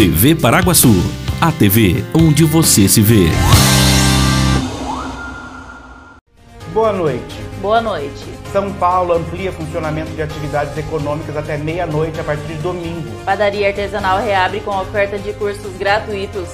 TV 0.00 0.34
Paraguaçu, 0.34 0.94
a 1.42 1.52
TV 1.52 2.02
onde 2.14 2.42
você 2.42 2.88
se 2.88 3.02
vê. 3.02 3.26
Boa 6.72 6.90
noite. 6.90 7.36
Boa 7.60 7.82
noite. 7.82 8.24
São 8.50 8.72
Paulo 8.72 9.12
amplia 9.12 9.52
funcionamento 9.52 10.10
de 10.12 10.22
atividades 10.22 10.74
econômicas 10.78 11.36
até 11.36 11.58
meia-noite 11.58 12.18
a 12.18 12.24
partir 12.24 12.46
de 12.46 12.54
domingo. 12.62 13.10
Padaria 13.26 13.68
artesanal 13.68 14.22
reabre 14.22 14.60
com 14.60 14.70
oferta 14.70 15.18
de 15.18 15.34
cursos 15.34 15.76
gratuitos. 15.76 16.48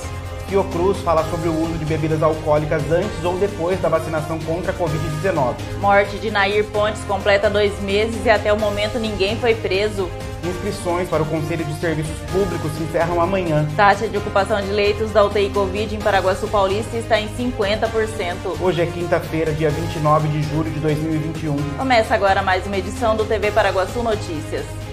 Fiocruz 0.48 0.98
fala 0.98 1.22
sobre 1.30 1.48
o 1.48 1.56
uso 1.56 1.74
de 1.74 1.84
bebidas 1.84 2.24
alcoólicas 2.24 2.82
antes 2.90 3.24
ou 3.24 3.38
depois 3.38 3.80
da 3.80 3.88
vacinação 3.88 4.40
contra 4.40 4.72
a 4.72 4.74
Covid-19. 4.74 5.54
Morte 5.80 6.18
de 6.18 6.32
Nair 6.32 6.64
Pontes 6.64 7.04
completa 7.04 7.48
dois 7.48 7.80
meses 7.82 8.26
e 8.26 8.28
até 8.28 8.52
o 8.52 8.58
momento 8.58 8.98
ninguém 8.98 9.36
foi 9.36 9.54
preso. 9.54 10.10
Inscrições 10.46 11.08
para 11.08 11.22
o 11.22 11.26
Conselho 11.26 11.64
de 11.64 11.74
Serviços 11.80 12.16
Públicos 12.30 12.70
se 12.76 12.82
encerram 12.84 13.20
amanhã. 13.20 13.66
Taxa 13.76 14.08
de 14.08 14.16
ocupação 14.16 14.60
de 14.60 14.68
leitos 14.68 15.10
da 15.10 15.24
UTI 15.24 15.50
Covid 15.50 15.94
em 15.94 15.98
Paraguaçu 15.98 16.46
Paulista 16.46 16.96
está 16.96 17.20
em 17.20 17.28
50%. 17.28 18.60
Hoje 18.60 18.80
é 18.80 18.86
quinta-feira, 18.86 19.52
dia 19.52 19.70
29 19.70 20.28
de 20.28 20.42
julho 20.44 20.70
de 20.70 20.78
2021. 20.78 21.56
Começa 21.76 22.14
agora 22.14 22.42
mais 22.42 22.64
uma 22.66 22.78
edição 22.78 23.16
do 23.16 23.24
TV 23.24 23.50
Paraguaçu 23.50 24.02
Notícias. 24.02 24.85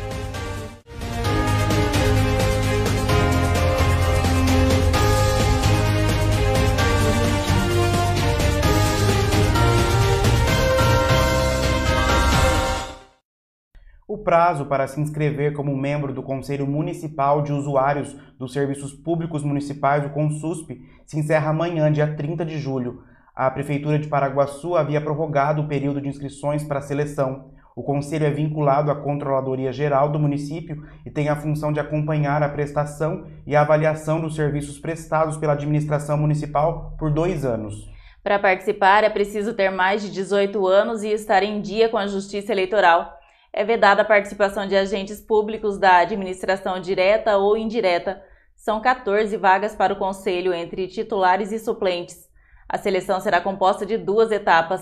O 14.06 14.18
prazo 14.18 14.66
para 14.66 14.86
se 14.86 15.00
inscrever 15.00 15.54
como 15.54 15.76
membro 15.78 16.14
do 16.14 16.22
Conselho 16.22 16.68
Municipal 16.68 17.42
de 17.42 17.54
Usuários 17.54 18.14
dos 18.38 18.52
Serviços 18.52 18.92
Públicos 18.92 19.44
Municipais, 19.44 20.06
o 20.06 20.10
CONSUSP, 20.10 20.82
se 21.06 21.18
encerra 21.18 21.52
amanhã, 21.52 21.90
dia 21.90 22.14
30 22.14 22.44
de 22.44 22.60
julho. 22.60 23.02
A 23.34 23.50
Prefeitura 23.50 23.98
de 23.98 24.10
Paraguaçu 24.10 24.76
havia 24.76 25.00
prorrogado 25.00 25.62
o 25.62 25.68
período 25.70 26.02
de 26.02 26.10
inscrições 26.10 26.66
para 26.66 26.80
a 26.80 26.82
seleção. 26.82 27.54
O 27.73 27.82
Conselho 27.82 28.26
é 28.26 28.30
vinculado 28.30 28.92
à 28.92 28.95
Controladoria 28.95 29.72
Geral 29.72 30.10
do 30.10 30.20
município 30.20 30.84
e 31.06 31.10
tem 31.10 31.30
a 31.30 31.38
função 31.38 31.72
de 31.72 31.80
acompanhar 31.80 32.44
a 32.44 32.50
prestação 32.50 33.26
e 33.48 33.56
a 33.56 33.62
avaliação 33.62 34.20
dos 34.20 34.36
serviços 34.36 34.78
prestados 34.80 35.38
pela 35.38 35.54
administração 35.54 36.17
municipal 36.17 36.94
por 37.00 37.10
dois 37.10 37.45
anos. 37.45 37.90
Para 38.22 38.38
participar, 38.38 39.06
é 39.06 39.10
preciso 39.10 39.54
ter 39.54 39.70
mais 39.70 40.02
de 40.02 40.12
18 40.12 40.67
anos 40.67 41.04
e 41.04 41.08
estar 41.08 41.42
em 41.42 41.62
dia 41.62 41.88
com 41.88 41.98
a 41.98 42.06
Justiça 42.06 42.52
Eleitoral 42.52 43.23
é 43.54 43.64
vedada 43.64 44.02
a 44.02 44.06
participação 44.06 44.66
de 44.66 44.76
agentes 44.76 45.22
públicos 45.22 45.78
da 45.78 45.98
administração 45.98 46.80
direta 46.82 47.38
ou 47.38 47.56
indireta. 47.56 48.22
São 48.56 48.82
14 48.82 49.38
vagas 49.38 49.76
para 49.76 49.94
o 49.94 49.98
conselho 49.98 50.54
entre 50.54 50.88
titulares 50.88 51.52
e 51.52 51.60
suplentes. 51.60 52.28
A 52.68 52.78
seleção 52.80 53.20
será 53.20 53.40
composta 53.40 53.86
de 53.86 53.98
duas 53.98 54.32
etapas. 54.32 54.82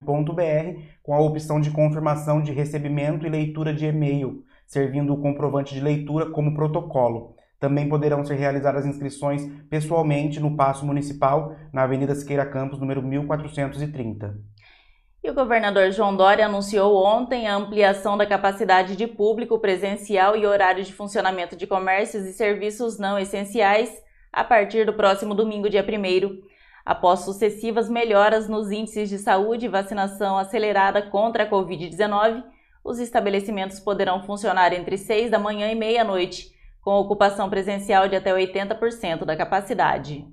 .br 0.00 0.80
com 1.02 1.12
a 1.12 1.20
opção 1.20 1.60
de 1.60 1.70
confirmação 1.70 2.40
de 2.40 2.52
recebimento 2.52 3.26
e 3.26 3.28
leitura 3.28 3.74
de 3.74 3.84
e-mail, 3.84 4.44
servindo 4.66 5.12
o 5.12 5.20
comprovante 5.20 5.74
de 5.74 5.80
leitura 5.80 6.30
como 6.30 6.54
protocolo. 6.54 7.34
Também 7.58 7.88
poderão 7.88 8.24
ser 8.24 8.36
realizadas 8.36 8.86
inscrições 8.86 9.44
pessoalmente 9.68 10.38
no 10.38 10.56
Paço 10.56 10.86
Municipal, 10.86 11.56
na 11.72 11.82
Avenida 11.82 12.14
Siqueira 12.14 12.46
Campos, 12.46 12.78
número 12.78 13.02
1430. 13.02 14.38
E 15.22 15.28
o 15.28 15.34
governador 15.34 15.90
João 15.90 16.16
Dória 16.16 16.46
anunciou 16.46 17.04
ontem 17.04 17.48
a 17.48 17.56
ampliação 17.56 18.16
da 18.16 18.24
capacidade 18.24 18.94
de 18.94 19.06
público 19.06 19.58
presencial 19.58 20.36
e 20.36 20.46
horários 20.46 20.86
de 20.86 20.92
funcionamento 20.92 21.56
de 21.56 21.66
comércios 21.66 22.24
e 22.24 22.32
serviços 22.32 22.98
não 22.98 23.18
essenciais 23.18 23.90
a 24.32 24.44
partir 24.44 24.86
do 24.86 24.92
próximo 24.92 25.34
domingo, 25.34 25.68
dia 25.68 25.84
1. 25.84 26.40
Após 26.84 27.20
sucessivas 27.20 27.88
melhoras 27.88 28.48
nos 28.48 28.70
índices 28.70 29.08
de 29.08 29.18
saúde 29.18 29.66
e 29.66 29.68
vacinação 29.68 30.38
acelerada 30.38 31.02
contra 31.02 31.42
a 31.42 31.50
Covid-19, 31.50 32.44
os 32.84 32.98
estabelecimentos 33.00 33.80
poderão 33.80 34.22
funcionar 34.22 34.72
entre 34.72 34.96
6 34.96 35.30
da 35.30 35.38
manhã 35.38 35.70
e 35.70 35.74
meia-noite, 35.74 36.52
com 36.80 36.92
ocupação 36.92 37.50
presencial 37.50 38.08
de 38.08 38.16
até 38.16 38.32
80% 38.32 39.24
da 39.24 39.36
capacidade. 39.36 40.26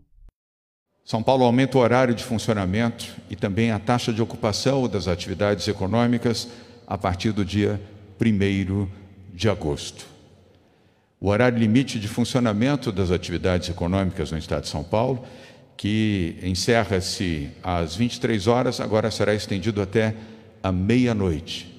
São 1.05 1.21
Paulo 1.21 1.45
aumenta 1.45 1.77
o 1.77 1.81
horário 1.81 2.15
de 2.15 2.23
funcionamento 2.23 3.05
e 3.29 3.35
também 3.35 3.69
a 3.69 3.77
taxa 3.77 4.11
de 4.11 4.23
ocupação 4.23 4.89
das 4.89 5.07
atividades 5.07 5.67
econômicas 5.67 6.47
a 6.87 6.97
partir 6.97 7.31
do 7.31 7.45
dia 7.45 7.79
1 8.19 8.87
de 9.31 9.47
agosto. 9.47 10.07
O 11.21 11.29
horário 11.29 11.59
limite 11.59 11.99
de 11.99 12.07
funcionamento 12.07 12.91
das 12.91 13.11
atividades 13.11 13.69
econômicas 13.69 14.31
no 14.31 14.37
estado 14.39 14.63
de 14.63 14.69
São 14.69 14.83
Paulo, 14.83 15.23
que 15.77 16.39
encerra-se 16.41 17.51
às 17.61 17.95
23 17.95 18.47
horas, 18.47 18.79
agora 18.79 19.11
será 19.11 19.35
estendido 19.35 19.83
até 19.83 20.15
a 20.63 20.71
meia-noite. 20.71 21.71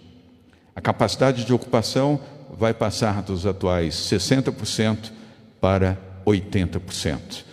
A 0.73 0.81
capacidade 0.81 1.45
de 1.45 1.53
ocupação 1.53 2.21
vai 2.57 2.73
passar 2.73 3.23
dos 3.23 3.45
atuais 3.45 3.95
60% 3.95 5.11
para 5.61 5.99
80%. 6.25 7.46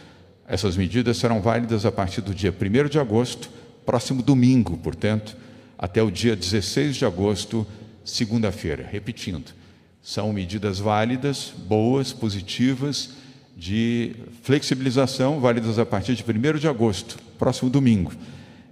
Essas 0.53 0.77
medidas 0.77 1.17
serão 1.17 1.41
válidas 1.41 1.83
a 1.83 1.91
partir 1.91 2.21
do 2.21 2.31
dia 2.31 2.53
1 2.53 2.87
de 2.87 2.99
agosto, 2.99 3.49
próximo 3.83 4.21
domingo, 4.21 4.77
portanto, 4.77 5.35
até 5.75 5.99
o 6.03 6.11
dia 6.11 6.35
16 6.35 6.95
de 6.95 7.05
agosto, 7.05 7.65
segunda-feira. 8.05 8.87
Repetindo, 8.87 9.51
são 9.99 10.31
medidas 10.31 10.77
válidas, 10.77 11.51
boas, 11.65 12.13
positivas, 12.13 13.15
de 13.57 14.15
flexibilização, 14.43 15.39
válidas 15.39 15.79
a 15.79 15.87
partir 15.87 16.13
de 16.13 16.23
1 16.23 16.59
de 16.59 16.67
agosto, 16.67 17.17
próximo 17.39 17.71
domingo, 17.71 18.11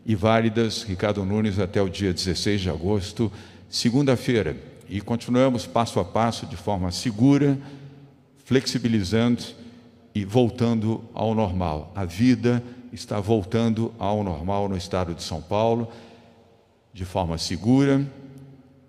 e 0.05 0.13
válidas, 0.13 0.83
Ricardo 0.83 1.25
Nunes, 1.25 1.57
até 1.57 1.81
o 1.81 1.89
dia 1.89 2.13
16 2.13 2.61
de 2.61 2.69
agosto, 2.69 3.31
segunda-feira. 3.67 4.55
E 4.87 5.01
continuamos 5.01 5.65
passo 5.65 5.99
a 5.99 6.05
passo, 6.05 6.45
de 6.45 6.55
forma 6.55 6.91
segura, 6.91 7.57
flexibilizando 8.45 9.60
e 10.13 10.25
voltando 10.25 11.03
ao 11.13 11.33
normal. 11.33 11.91
A 11.95 12.05
vida 12.05 12.63
está 12.91 13.19
voltando 13.19 13.93
ao 13.97 14.23
normal 14.23 14.67
no 14.67 14.75
estado 14.75 15.13
de 15.13 15.23
São 15.23 15.41
Paulo, 15.41 15.87
de 16.93 17.05
forma 17.05 17.37
segura, 17.37 18.05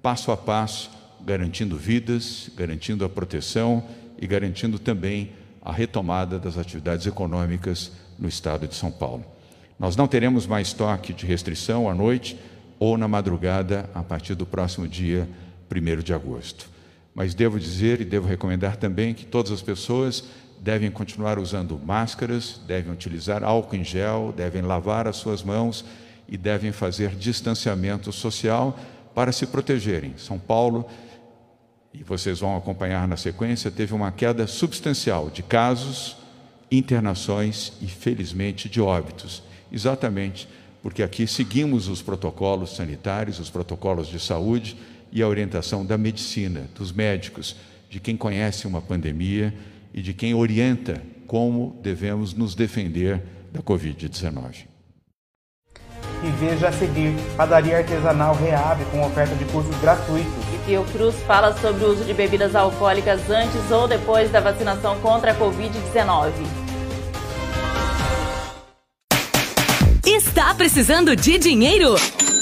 passo 0.02 0.32
a 0.32 0.36
passo, 0.36 0.90
garantindo 1.24 1.76
vidas, 1.76 2.50
garantindo 2.56 3.04
a 3.04 3.08
proteção 3.08 3.84
e 4.20 4.26
garantindo 4.26 4.78
também 4.78 5.30
a 5.64 5.72
retomada 5.72 6.38
das 6.38 6.58
atividades 6.58 7.06
econômicas 7.06 7.92
no 8.18 8.28
estado 8.28 8.66
de 8.66 8.74
São 8.74 8.90
Paulo. 8.90 9.24
Nós 9.78 9.96
não 9.96 10.08
teremos 10.08 10.46
mais 10.46 10.72
toque 10.72 11.12
de 11.12 11.26
restrição 11.26 11.88
à 11.88 11.94
noite 11.94 12.36
ou 12.78 12.98
na 12.98 13.06
madrugada 13.06 13.88
a 13.94 14.02
partir 14.02 14.34
do 14.34 14.44
próximo 14.44 14.88
dia 14.88 15.28
1 15.70 16.02
de 16.02 16.12
agosto. 16.12 16.68
Mas 17.14 17.34
devo 17.34 17.58
dizer 17.60 18.00
e 18.00 18.04
devo 18.04 18.26
recomendar 18.26 18.76
também 18.76 19.14
que 19.14 19.24
todas 19.24 19.52
as 19.52 19.62
pessoas 19.62 20.24
devem 20.62 20.92
continuar 20.92 21.40
usando 21.40 21.76
máscaras, 21.84 22.60
devem 22.68 22.92
utilizar 22.92 23.42
álcool 23.42 23.74
em 23.74 23.82
gel, 23.82 24.32
devem 24.34 24.62
lavar 24.62 25.08
as 25.08 25.16
suas 25.16 25.42
mãos 25.42 25.84
e 26.28 26.36
devem 26.36 26.70
fazer 26.70 27.16
distanciamento 27.16 28.12
social 28.12 28.78
para 29.12 29.32
se 29.32 29.44
protegerem. 29.44 30.14
São 30.16 30.38
Paulo, 30.38 30.86
e 31.92 32.04
vocês 32.04 32.38
vão 32.38 32.56
acompanhar 32.56 33.08
na 33.08 33.16
sequência, 33.16 33.72
teve 33.72 33.92
uma 33.92 34.12
queda 34.12 34.46
substancial 34.46 35.28
de 35.30 35.42
casos, 35.42 36.16
internações 36.70 37.72
e, 37.82 37.86
felizmente, 37.88 38.68
de 38.68 38.80
óbitos. 38.80 39.42
Exatamente 39.70 40.48
porque 40.80 41.02
aqui 41.02 41.26
seguimos 41.26 41.88
os 41.88 42.00
protocolos 42.02 42.76
sanitários, 42.76 43.40
os 43.40 43.50
protocolos 43.50 44.06
de 44.06 44.20
saúde 44.20 44.76
e 45.10 45.22
a 45.22 45.28
orientação 45.28 45.84
da 45.84 45.98
medicina, 45.98 46.68
dos 46.74 46.92
médicos, 46.92 47.56
de 47.90 47.98
quem 47.98 48.16
conhece 48.16 48.66
uma 48.66 48.80
pandemia 48.80 49.52
e 49.92 50.00
de 50.02 50.12
quem 50.12 50.34
orienta 50.34 51.02
como 51.26 51.78
devemos 51.82 52.34
nos 52.34 52.54
defender 52.54 53.22
da 53.52 53.60
Covid-19. 53.60 54.66
E 56.24 56.30
veja 56.38 56.68
a 56.68 56.72
seguir, 56.72 57.14
padaria 57.36 57.78
artesanal 57.78 58.34
reabre 58.36 58.84
com 58.92 59.04
oferta 59.04 59.34
de 59.34 59.44
cursos 59.46 59.74
gratuitos. 59.80 60.32
E 60.54 60.66
Fiocruz 60.66 61.16
fala 61.26 61.52
sobre 61.58 61.84
o 61.84 61.90
uso 61.90 62.04
de 62.04 62.14
bebidas 62.14 62.54
alcoólicas 62.54 63.28
antes 63.28 63.70
ou 63.70 63.88
depois 63.88 64.30
da 64.30 64.40
vacinação 64.40 65.00
contra 65.00 65.32
a 65.32 65.34
Covid-19. 65.34 66.32
Está 70.06 70.54
precisando 70.54 71.16
de 71.16 71.38
dinheiro? 71.38 71.94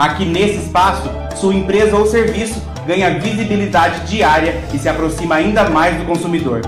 Aqui 0.00 0.24
nesse 0.24 0.64
espaço, 0.64 1.10
sua 1.36 1.54
empresa 1.54 1.94
ou 1.94 2.06
serviço 2.06 2.58
ganha 2.86 3.18
visibilidade 3.18 4.06
diária 4.06 4.58
e 4.72 4.78
se 4.78 4.88
aproxima 4.88 5.34
ainda 5.34 5.68
mais 5.68 5.94
do 5.98 6.06
consumidor. 6.06 6.62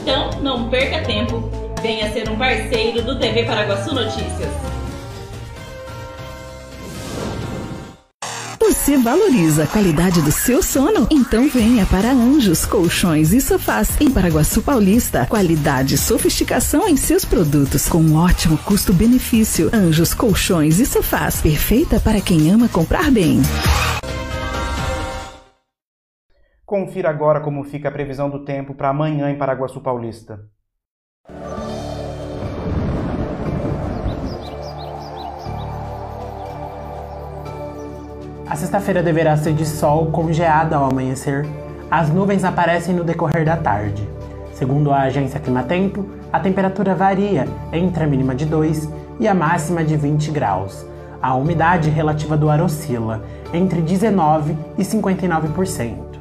Então, 0.00 0.30
não 0.40 0.70
perca 0.70 1.02
tempo. 1.02 1.50
Venha 1.82 2.10
ser 2.10 2.30
um 2.30 2.36
parceiro 2.36 3.02
do 3.02 3.18
TV 3.18 3.44
Paraguaçu 3.44 3.94
Notícias. 3.94 4.71
Você 8.82 8.98
valoriza 8.98 9.62
a 9.62 9.66
qualidade 9.68 10.20
do 10.22 10.32
seu 10.32 10.60
sono? 10.60 11.06
Então 11.08 11.48
venha 11.48 11.86
para 11.86 12.10
Anjos 12.10 12.66
Colchões 12.66 13.32
e 13.32 13.40
Sofás 13.40 14.00
em 14.00 14.10
Paraguaçu 14.10 14.60
Paulista. 14.60 15.24
Qualidade 15.24 15.94
e 15.94 15.98
sofisticação 15.98 16.88
em 16.88 16.96
seus 16.96 17.24
produtos 17.24 17.88
com 17.88 17.98
um 17.98 18.16
ótimo 18.16 18.58
custo-benefício. 18.58 19.70
Anjos 19.72 20.12
Colchões 20.12 20.80
e 20.80 20.84
Sofás, 20.84 21.40
perfeita 21.40 22.00
para 22.00 22.20
quem 22.20 22.50
ama 22.50 22.68
comprar 22.68 23.08
bem. 23.12 23.40
Confira 26.66 27.08
agora 27.08 27.40
como 27.40 27.62
fica 27.62 27.88
a 27.88 27.92
previsão 27.92 28.28
do 28.28 28.44
tempo 28.44 28.74
para 28.74 28.88
amanhã 28.88 29.30
em 29.30 29.38
Paraguaçu 29.38 29.80
Paulista. 29.80 30.40
A 38.52 38.54
sexta-feira 38.54 39.02
deverá 39.02 39.34
ser 39.34 39.54
de 39.54 39.64
sol 39.64 40.10
com 40.12 40.30
geada 40.30 40.76
ao 40.76 40.84
amanhecer. 40.84 41.46
As 41.90 42.10
nuvens 42.10 42.44
aparecem 42.44 42.94
no 42.94 43.02
decorrer 43.02 43.46
da 43.46 43.56
tarde. 43.56 44.06
Segundo 44.52 44.92
a 44.92 45.00
agência 45.04 45.40
Climatempo, 45.40 46.06
a 46.30 46.38
temperatura 46.38 46.94
varia 46.94 47.46
entre 47.72 48.04
a 48.04 48.06
mínima 48.06 48.34
de 48.34 48.44
2 48.44 48.90
e 49.18 49.26
a 49.26 49.32
máxima 49.32 49.82
de 49.82 49.96
20 49.96 50.30
graus. 50.32 50.86
A 51.22 51.34
umidade 51.34 51.88
relativa 51.88 52.36
do 52.36 52.50
ar 52.50 52.60
oscila 52.60 53.24
entre 53.54 53.80
19 53.80 54.54
e 54.76 54.82
59%. 54.82 56.20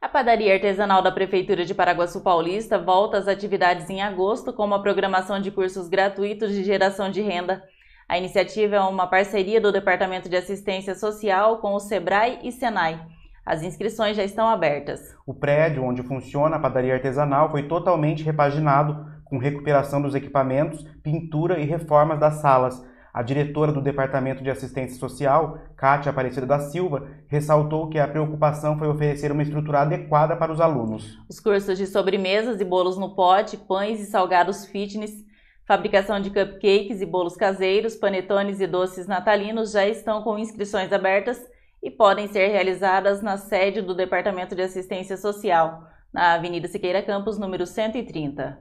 A 0.00 0.08
padaria 0.08 0.54
artesanal 0.54 1.02
da 1.02 1.10
Prefeitura 1.10 1.64
de 1.64 1.74
Paraguaçu 1.74 2.20
Paulista 2.20 2.78
volta 2.78 3.18
às 3.18 3.26
atividades 3.26 3.90
em 3.90 4.00
agosto, 4.02 4.52
como 4.52 4.72
a 4.72 4.80
programação 4.80 5.40
de 5.40 5.50
cursos 5.50 5.88
gratuitos 5.88 6.52
de 6.52 6.62
geração 6.62 7.10
de 7.10 7.22
renda. 7.22 7.60
A 8.08 8.16
iniciativa 8.16 8.76
é 8.76 8.80
uma 8.80 9.08
parceria 9.08 9.60
do 9.60 9.72
Departamento 9.72 10.28
de 10.28 10.36
Assistência 10.36 10.94
Social 10.94 11.58
com 11.58 11.74
o 11.74 11.80
SEBRAE 11.80 12.38
e 12.44 12.52
SENAI. 12.52 13.04
As 13.44 13.64
inscrições 13.64 14.16
já 14.16 14.22
estão 14.22 14.46
abertas. 14.48 15.00
O 15.26 15.34
prédio 15.34 15.82
onde 15.82 16.04
funciona 16.04 16.54
a 16.54 16.58
padaria 16.60 16.94
artesanal 16.94 17.50
foi 17.50 17.64
totalmente 17.64 18.22
repaginado, 18.22 19.04
com 19.24 19.38
recuperação 19.38 20.00
dos 20.00 20.14
equipamentos, 20.14 20.84
pintura 21.02 21.58
e 21.58 21.64
reformas 21.64 22.20
das 22.20 22.34
salas. 22.34 22.80
A 23.12 23.24
diretora 23.24 23.72
do 23.72 23.82
Departamento 23.82 24.40
de 24.40 24.50
Assistência 24.50 25.00
Social, 25.00 25.58
Kátia 25.76 26.10
Aparecida 26.10 26.46
da 26.46 26.60
Silva, 26.60 27.08
ressaltou 27.26 27.88
que 27.88 27.98
a 27.98 28.06
preocupação 28.06 28.78
foi 28.78 28.86
oferecer 28.86 29.32
uma 29.32 29.42
estrutura 29.42 29.80
adequada 29.80 30.36
para 30.36 30.52
os 30.52 30.60
alunos. 30.60 31.18
Os 31.28 31.40
cursos 31.40 31.76
de 31.76 31.88
sobremesas 31.88 32.60
e 32.60 32.64
bolos 32.64 32.96
no 32.96 33.16
pote, 33.16 33.56
pães 33.56 33.98
e 34.00 34.06
salgados 34.06 34.64
fitness 34.64 35.26
Fabricação 35.66 36.20
de 36.20 36.30
cupcakes 36.30 37.00
e 37.00 37.06
bolos 37.06 37.34
caseiros, 37.34 37.96
panetones 37.96 38.60
e 38.60 38.68
doces 38.68 39.08
natalinos 39.08 39.72
já 39.72 39.84
estão 39.84 40.22
com 40.22 40.38
inscrições 40.38 40.92
abertas 40.92 41.44
e 41.82 41.90
podem 41.90 42.28
ser 42.28 42.46
realizadas 42.52 43.20
na 43.20 43.36
sede 43.36 43.82
do 43.82 43.92
Departamento 43.92 44.54
de 44.54 44.62
Assistência 44.62 45.16
Social, 45.16 45.82
na 46.12 46.34
Avenida 46.34 46.68
Siqueira 46.68 47.02
Campos, 47.02 47.36
número 47.36 47.66
130. 47.66 48.60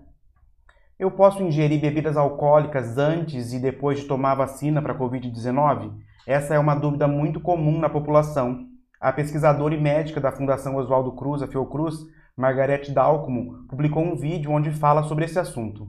Eu 0.97 1.11
posso 1.11 1.43
ingerir 1.43 1.79
bebidas 1.79 2.17
alcoólicas 2.17 2.97
antes 2.97 3.53
e 3.53 3.59
depois 3.59 3.99
de 3.99 4.07
tomar 4.07 4.31
a 4.31 4.35
vacina 4.45 4.81
para 4.81 4.93
a 4.93 4.97
Covid-19? 4.97 5.91
Essa 6.25 6.55
é 6.55 6.59
uma 6.59 6.73
dúvida 6.73 7.07
muito 7.07 7.39
comum 7.39 7.77
na 7.77 7.87
população. 7.87 8.65
A 8.99 9.13
pesquisadora 9.13 9.75
e 9.75 9.79
médica 9.79 10.19
da 10.19 10.31
Fundação 10.31 10.75
Oswaldo 10.77 11.11
Cruz, 11.11 11.43
a 11.43 11.47
Fiocruz, 11.47 11.99
Margarete 12.35 12.91
Dalcomo, 12.91 13.67
publicou 13.69 14.03
um 14.03 14.15
vídeo 14.15 14.49
onde 14.49 14.71
fala 14.71 15.03
sobre 15.03 15.25
esse 15.25 15.37
assunto. 15.37 15.87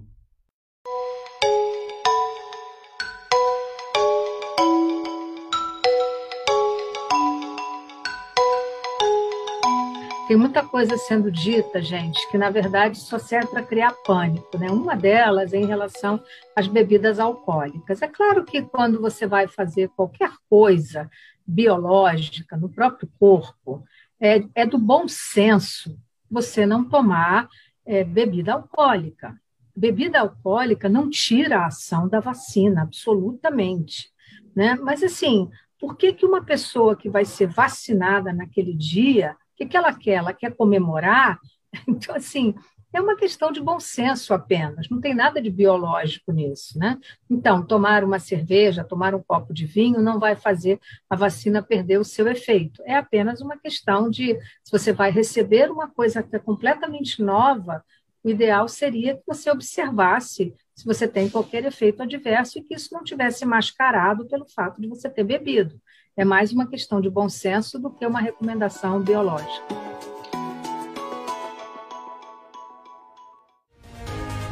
Tem 10.27 10.37
muita 10.37 10.65
coisa 10.65 10.97
sendo 10.97 11.31
dita, 11.31 11.81
gente, 11.81 12.29
que 12.33 12.37
na 12.37 12.51
verdade 12.51 12.99
só 12.99 13.17
serve 13.17 13.47
para 13.47 13.63
criar 13.63 13.93
pânico. 14.05 14.59
Né? 14.59 14.69
Uma 14.69 14.97
delas 14.97 15.53
é 15.53 15.57
em 15.57 15.67
relação 15.67 16.21
às 16.57 16.67
bebidas 16.67 17.21
alcoólicas. 17.21 18.03
É 18.03 18.09
claro 18.09 18.45
que 18.45 18.61
quando 18.61 19.01
você 19.01 19.25
vai 19.25 19.47
fazer 19.47 19.89
qualquer 19.91 20.33
coisa 20.51 21.09
biológica 21.47 22.57
no 22.57 22.69
próprio 22.69 23.09
corpo, 23.21 23.85
é, 24.19 24.43
é 24.53 24.67
do 24.67 24.79
bom 24.79 25.07
senso 25.07 25.97
você 26.29 26.67
não 26.67 26.83
tomar 26.83 27.49
é, 27.85 28.03
bebida 28.03 28.55
alcoólica. 28.55 29.41
Bebida 29.77 30.19
alcoólica 30.19 30.89
não 30.89 31.09
tira 31.09 31.59
a 31.59 31.67
ação 31.67 32.09
da 32.09 32.19
vacina, 32.19 32.83
absolutamente. 32.83 34.11
Né? 34.57 34.75
Mas, 34.75 35.05
assim, 35.05 35.49
por 35.79 35.97
que, 35.97 36.13
que 36.13 36.27
uma 36.27 36.43
pessoa 36.43 36.97
que 36.97 37.09
vai 37.09 37.25
ser 37.25 37.47
vacinada 37.47 38.33
naquele 38.33 38.75
dia 38.75 39.37
que, 39.57 39.67
que 39.67 39.77
ela 39.77 39.93
quer? 39.93 40.15
Ela 40.15 40.33
quer 40.33 40.55
comemorar? 40.55 41.39
Então, 41.87 42.15
assim, 42.15 42.55
é 42.91 43.01
uma 43.01 43.17
questão 43.17 43.53
de 43.53 43.61
bom 43.61 43.79
senso 43.79 44.33
apenas, 44.33 44.89
não 44.89 44.99
tem 44.99 45.15
nada 45.15 45.43
de 45.43 45.51
biológico 45.51 46.33
nisso, 46.33 46.79
né? 46.79 46.99
Então, 47.29 47.63
tomar 47.67 48.03
uma 48.03 48.19
cerveja, 48.19 48.83
tomar 48.83 49.15
um 49.15 49.23
copo 49.23 49.53
de 49.53 49.67
vinho 49.67 50.01
não 50.01 50.19
vai 50.19 50.35
fazer 50.35 50.81
a 51.11 51.15
vacina 51.15 51.63
perder 51.63 51.99
o 51.99 52.05
seu 52.05 52.27
efeito. 52.29 52.83
É 52.87 52.97
apenas 52.97 53.43
uma 53.43 53.59
questão 53.59 54.09
de 54.09 54.39
se 54.65 54.73
você 54.73 54.93
vai 54.93 55.11
receber 55.11 55.71
uma 55.71 55.91
coisa 55.91 56.23
que 56.23 56.35
é 56.35 56.39
completamente 56.39 57.23
nova, 57.23 57.85
o 58.25 58.31
ideal 58.31 58.67
seria 58.67 59.17
que 59.17 59.23
você 59.27 59.51
observasse 59.51 60.55
se 60.75 60.85
você 60.85 61.07
tem 61.07 61.29
qualquer 61.29 61.65
efeito 61.65 62.03
adverso 62.03 62.59
e 62.59 62.63
que 62.63 62.75
isso 62.75 62.95
não 62.95 63.05
tivesse 63.05 63.45
mascarado 63.45 64.27
pelo 64.27 64.47
fato 64.49 64.81
de 64.81 64.89
você 64.89 65.09
ter 65.11 65.25
bebido. 65.25 65.81
É 66.19 66.25
mais 66.25 66.51
uma 66.51 66.67
questão 66.67 66.99
de 66.99 67.11
bom 67.11 67.29
senso 67.29 67.79
do 67.79 67.91
que 67.91 68.07
uma 68.07 68.23
recomendação 68.23 69.03
biológica. 69.03 69.67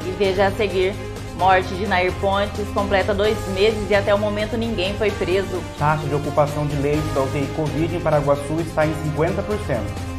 E 0.07 0.11
veja 0.19 0.49
a 0.49 0.51
seguir. 0.51 0.93
Morte 1.39 1.75
de 1.75 1.87
Nair 1.87 2.13
Pontes 2.21 2.69
completa 2.75 3.15
dois 3.15 3.39
meses 3.55 3.89
e 3.89 3.95
até 3.95 4.15
o 4.15 4.19
momento 4.19 4.59
ninguém 4.59 4.93
foi 4.99 5.11
preso. 5.11 5.63
Taxa 5.79 6.07
de 6.07 6.15
ocupação 6.15 6.67
de 6.67 6.77
leitos 6.77 7.11
da 7.15 7.23
UTI 7.23 7.47
Covid 7.57 7.97
em 7.97 8.01
Paraguaçu 8.01 8.61
está 8.61 8.87
em 8.87 8.93
50%. 9.17 10.15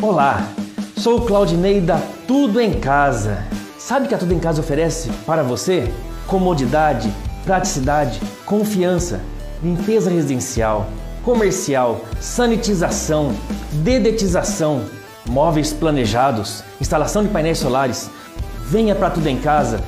Olá, 0.00 0.48
sou 0.96 1.18
o 1.18 1.26
Claudinei 1.26 1.80
da 1.80 2.00
Tudo 2.28 2.60
em 2.60 2.78
Casa. 2.78 3.44
Sabe 3.76 4.06
que 4.06 4.14
a 4.14 4.18
Tudo 4.18 4.32
em 4.32 4.38
Casa 4.38 4.60
oferece 4.60 5.10
para 5.26 5.42
você? 5.42 5.92
Comodidade, 6.26 7.12
praticidade, 7.44 8.20
confiança 8.44 9.20
limpeza 9.62 10.10
residencial, 10.10 10.86
comercial, 11.22 12.00
sanitização, 12.20 13.34
dedetização, 13.72 14.82
móveis 15.28 15.72
planejados, 15.72 16.62
instalação 16.80 17.22
de 17.22 17.28
painéis 17.28 17.58
solares. 17.58 18.10
Venha 18.66 18.94
para 18.94 19.10
tudo 19.10 19.28
em 19.28 19.38
casa. 19.38 19.80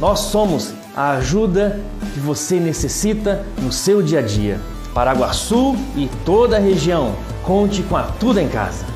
Nós 0.00 0.20
somos 0.20 0.72
a 0.96 1.12
ajuda 1.12 1.80
que 2.14 2.20
você 2.20 2.58
necessita 2.58 3.44
no 3.62 3.72
seu 3.72 4.02
dia 4.02 4.20
a 4.20 4.22
dia. 4.22 4.60
Paraguaçu 4.94 5.76
e 5.94 6.08
toda 6.24 6.56
a 6.56 6.60
região. 6.60 7.14
Conte 7.42 7.82
com 7.82 7.96
a 7.96 8.02
Tudo 8.02 8.40
em 8.40 8.48
Casa 8.48 8.95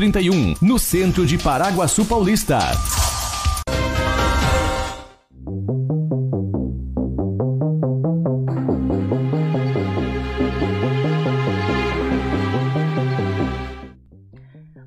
31, 0.01 0.55
no 0.59 0.79
centro 0.79 1.27
de 1.27 1.37
Paraguaçu 1.37 2.03
Paulista. 2.03 2.57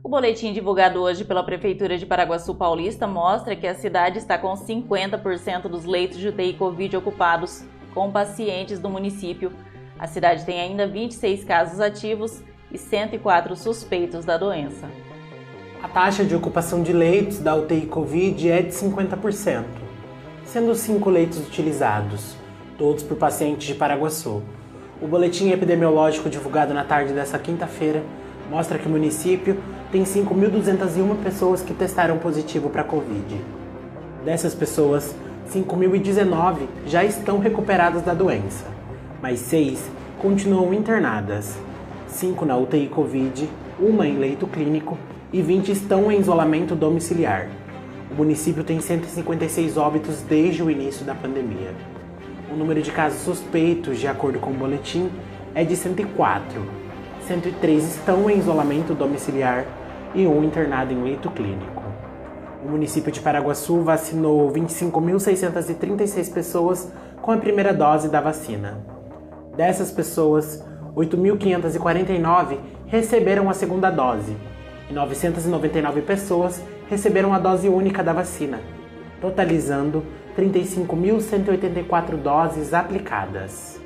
O 0.02 0.08
boletim 0.08 0.52
divulgado 0.52 1.00
hoje 1.00 1.24
pela 1.24 1.44
Prefeitura 1.44 1.96
de 1.96 2.04
Paraguaçu 2.04 2.52
Paulista 2.52 3.06
mostra 3.06 3.54
que 3.54 3.68
a 3.68 3.74
cidade 3.76 4.18
está 4.18 4.36
com 4.36 4.52
50% 4.54 5.68
dos 5.68 5.84
leitos 5.84 6.18
de 6.18 6.26
UTI 6.26 6.54
Covid 6.54 6.96
ocupados 6.96 7.62
com 7.94 8.10
pacientes 8.10 8.80
do 8.80 8.90
município. 8.90 9.52
A 9.96 10.08
cidade 10.08 10.44
tem 10.44 10.60
ainda 10.60 10.88
26 10.88 11.44
casos 11.44 11.78
ativos 11.78 12.42
e 12.74 12.78
104 12.78 13.54
suspeitos 13.54 14.24
da 14.24 14.36
doença. 14.36 14.88
A 15.80 15.86
taxa 15.86 16.24
de 16.24 16.34
ocupação 16.34 16.82
de 16.82 16.92
leitos 16.92 17.38
da 17.38 17.54
UTI 17.54 17.86
Covid 17.86 18.50
é 18.50 18.62
de 18.62 18.72
50%, 18.72 19.62
sendo 20.44 20.74
cinco 20.74 21.08
leitos 21.08 21.38
utilizados, 21.38 22.36
todos 22.76 23.04
por 23.04 23.16
pacientes 23.16 23.68
de 23.68 23.74
Paraguaçu. 23.76 24.42
O 25.00 25.06
boletim 25.06 25.50
epidemiológico 25.50 26.28
divulgado 26.28 26.74
na 26.74 26.82
tarde 26.82 27.12
dessa 27.12 27.38
quinta-feira 27.38 28.02
mostra 28.50 28.76
que 28.76 28.88
o 28.88 28.90
município 28.90 29.56
tem 29.92 30.02
5.201 30.02 31.22
pessoas 31.22 31.62
que 31.62 31.72
testaram 31.72 32.18
positivo 32.18 32.70
para 32.70 32.82
Covid. 32.82 33.40
Dessas 34.24 34.54
pessoas, 34.54 35.14
5.019 35.48 36.66
já 36.86 37.04
estão 37.04 37.38
recuperadas 37.38 38.02
da 38.02 38.14
doença, 38.14 38.64
mas 39.22 39.38
seis 39.38 39.88
continuam 40.18 40.72
internadas, 40.72 41.56
cinco 42.14 42.46
na 42.46 42.56
UTI 42.56 42.88
Covid, 42.88 43.50
uma 43.78 44.06
em 44.06 44.16
leito 44.16 44.46
clínico 44.46 44.96
e 45.32 45.42
20 45.42 45.72
estão 45.72 46.10
em 46.12 46.20
isolamento 46.20 46.76
domiciliar. 46.76 47.48
O 48.10 48.14
município 48.14 48.62
tem 48.62 48.80
156 48.80 49.76
óbitos 49.76 50.22
desde 50.22 50.62
o 50.62 50.70
início 50.70 51.04
da 51.04 51.14
pandemia. 51.14 51.74
O 52.52 52.56
número 52.56 52.80
de 52.80 52.92
casos 52.92 53.20
suspeitos, 53.22 53.98
de 53.98 54.06
acordo 54.06 54.38
com 54.38 54.50
o 54.50 54.54
boletim, 54.54 55.10
é 55.54 55.64
de 55.64 55.74
104. 55.74 56.62
103 57.26 57.96
estão 57.96 58.30
em 58.30 58.38
isolamento 58.38 58.94
domiciliar 58.94 59.66
e 60.14 60.24
um 60.24 60.44
internado 60.44 60.92
em 60.92 61.02
leito 61.02 61.28
clínico. 61.30 61.82
O 62.64 62.68
município 62.68 63.10
de 63.10 63.20
Paraguaçu 63.20 63.80
vacinou 63.82 64.50
25.636 64.52 66.32
pessoas 66.32 66.92
com 67.20 67.32
a 67.32 67.36
primeira 67.36 67.74
dose 67.74 68.08
da 68.08 68.20
vacina. 68.20 68.78
Dessas 69.56 69.90
pessoas, 69.90 70.62
8.549 70.96 72.58
receberam 72.86 73.50
a 73.50 73.54
segunda 73.54 73.90
dose 73.90 74.36
e 74.88 74.92
999 74.92 76.02
pessoas 76.02 76.64
receberam 76.88 77.34
a 77.34 77.38
dose 77.38 77.68
única 77.68 78.02
da 78.02 78.12
vacina, 78.12 78.60
totalizando 79.20 80.04
35.184 80.36 82.16
doses 82.16 82.72
aplicadas. 82.72 83.82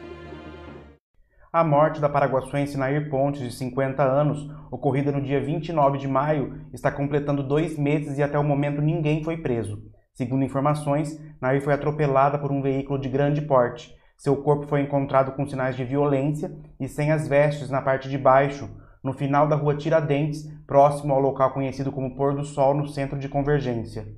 A 1.51 1.65
morte 1.65 1.99
da 1.99 2.11
paraguaçuense 2.11 2.77
Nair 2.77 3.09
Pontes, 3.09 3.41
de 3.41 3.53
50 3.53 4.03
anos, 4.03 4.47
ocorrida 4.71 5.11
no 5.11 5.23
dia 5.23 5.41
29 5.41 5.97
de 5.97 6.07
maio, 6.07 6.61
está 6.75 6.93
completando 6.93 7.43
dois 7.43 7.79
meses 7.79 8.19
e 8.19 8.23
até 8.23 8.39
o 8.39 8.45
momento 8.45 8.83
ninguém 8.83 9.25
foi 9.25 9.39
preso. 9.39 9.83
Segundo 10.13 10.45
informações, 10.45 11.19
Nair 11.41 11.63
foi 11.63 11.73
atropelada 11.73 12.39
por 12.39 12.53
um 12.53 12.61
veículo 12.61 13.01
de 13.01 13.09
grande 13.09 13.41
porte. 13.41 13.97
Seu 14.19 14.37
corpo 14.37 14.67
foi 14.67 14.81
encontrado 14.81 15.31
com 15.31 15.47
sinais 15.47 15.77
de 15.77 15.85
violência 15.85 16.51
e 16.81 16.89
sem 16.89 17.13
as 17.13 17.29
vestes 17.29 17.71
na 17.71 17.81
parte 17.81 18.09
de 18.09 18.19
baixo, 18.19 18.69
no 19.01 19.13
final 19.13 19.47
da 19.47 19.55
rua 19.55 19.77
Tiradentes, 19.77 20.45
próximo 20.67 21.15
ao 21.15 21.21
local 21.21 21.53
conhecido 21.53 21.93
como 21.93 22.17
Pôr 22.17 22.35
do 22.35 22.45
Sol, 22.45 22.75
no 22.75 22.89
centro 22.89 23.17
de 23.17 23.29
convergência. 23.29 24.09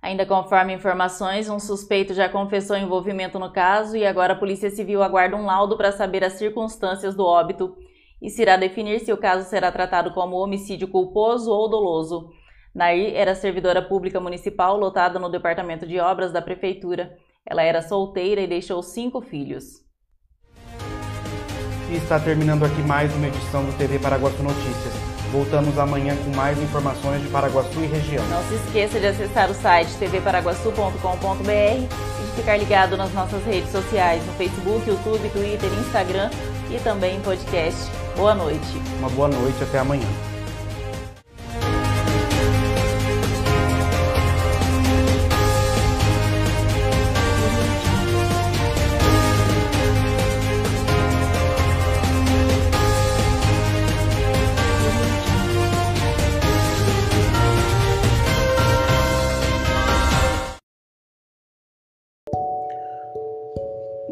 Ainda 0.00 0.24
conforme 0.24 0.72
informações, 0.72 1.50
um 1.50 1.60
suspeito 1.60 2.14
já 2.14 2.30
confessou 2.30 2.78
envolvimento 2.78 3.38
no 3.38 3.52
caso 3.52 3.94
e 3.94 4.06
agora 4.06 4.32
a 4.32 4.38
Polícia 4.38 4.70
Civil 4.70 5.02
aguarda 5.02 5.36
um 5.36 5.44
laudo 5.44 5.76
para 5.76 5.92
saber 5.92 6.24
as 6.24 6.32
circunstâncias 6.32 7.14
do 7.14 7.22
óbito 7.22 7.76
e 8.22 8.30
se 8.30 8.40
irá 8.40 8.56
definir 8.56 9.00
se 9.00 9.12
o 9.12 9.18
caso 9.18 9.46
será 9.50 9.70
tratado 9.70 10.12
como 10.12 10.36
homicídio 10.36 10.88
culposo 10.88 11.52
ou 11.52 11.68
doloso. 11.68 12.30
Nair 12.74 13.14
era 13.14 13.34
servidora 13.34 13.82
pública 13.82 14.18
municipal 14.18 14.78
lotada 14.78 15.18
no 15.18 15.28
Departamento 15.28 15.86
de 15.86 16.00
Obras 16.00 16.32
da 16.32 16.40
Prefeitura. 16.40 17.14
Ela 17.48 17.62
era 17.62 17.82
solteira 17.82 18.40
e 18.40 18.46
deixou 18.46 18.82
cinco 18.82 19.20
filhos. 19.20 19.82
E 21.90 21.96
está 21.96 22.18
terminando 22.18 22.64
aqui 22.64 22.80
mais 22.82 23.14
uma 23.14 23.26
edição 23.26 23.64
do 23.64 23.76
TV 23.76 23.98
Paraguaçu 23.98 24.42
Notícias. 24.42 24.94
Voltamos 25.30 25.78
amanhã 25.78 26.14
com 26.16 26.36
mais 26.36 26.58
informações 26.62 27.22
de 27.22 27.28
Paraguaçu 27.28 27.80
e 27.80 27.86
região. 27.86 28.24
Não 28.28 28.42
se 28.44 28.54
esqueça 28.54 29.00
de 29.00 29.06
acessar 29.06 29.50
o 29.50 29.54
site 29.54 29.90
tvparaguaçu.com.br 29.98 31.50
e 31.50 32.26
de 32.26 32.32
ficar 32.36 32.56
ligado 32.56 32.96
nas 32.96 33.12
nossas 33.12 33.42
redes 33.44 33.70
sociais, 33.70 34.24
no 34.26 34.32
Facebook, 34.34 34.88
YouTube, 34.88 35.28
Twitter, 35.30 35.70
Instagram 35.80 36.30
e 36.70 36.78
também 36.80 37.16
em 37.16 37.20
podcast. 37.20 37.90
Boa 38.16 38.34
noite. 38.34 38.78
Uma 38.98 39.10
boa 39.10 39.28
noite, 39.28 39.62
até 39.62 39.78
amanhã. 39.78 40.31